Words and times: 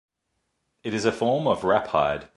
It 0.83 0.95
is 0.95 1.05
a 1.05 1.11
form 1.11 1.45
of 1.45 1.61
raphide. 1.61 2.27